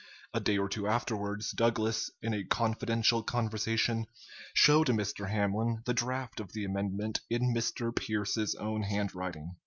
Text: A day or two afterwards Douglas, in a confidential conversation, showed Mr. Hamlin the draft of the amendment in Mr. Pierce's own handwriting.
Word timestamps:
A 0.33 0.39
day 0.39 0.57
or 0.57 0.67
two 0.67 0.87
afterwards 0.87 1.51
Douglas, 1.51 2.09
in 2.23 2.33
a 2.33 2.43
confidential 2.43 3.21
conversation, 3.21 4.07
showed 4.55 4.87
Mr. 4.87 5.29
Hamlin 5.29 5.83
the 5.85 5.93
draft 5.93 6.39
of 6.39 6.53
the 6.53 6.65
amendment 6.65 7.21
in 7.29 7.53
Mr. 7.53 7.95
Pierce's 7.95 8.55
own 8.55 8.81
handwriting. 8.81 9.57